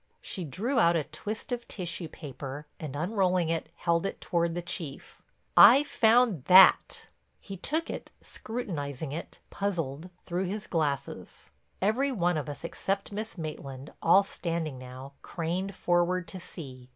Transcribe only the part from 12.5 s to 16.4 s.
except Miss Maitland, all standing now, craned forward to